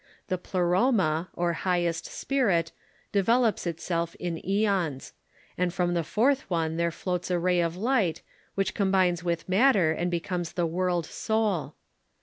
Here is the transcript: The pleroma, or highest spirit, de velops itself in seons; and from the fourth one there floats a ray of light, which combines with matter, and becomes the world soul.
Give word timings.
The 0.29 0.39
pleroma, 0.39 1.29
or 1.35 1.53
highest 1.53 2.07
spirit, 2.07 2.71
de 3.11 3.21
velops 3.21 3.67
itself 3.67 4.15
in 4.15 4.33
seons; 4.41 5.13
and 5.59 5.71
from 5.71 5.93
the 5.93 6.03
fourth 6.03 6.49
one 6.49 6.77
there 6.77 6.89
floats 6.89 7.29
a 7.29 7.37
ray 7.37 7.59
of 7.61 7.77
light, 7.77 8.23
which 8.55 8.73
combines 8.73 9.23
with 9.23 9.47
matter, 9.47 9.91
and 9.91 10.09
becomes 10.09 10.53
the 10.53 10.65
world 10.65 11.05
soul. 11.05 11.75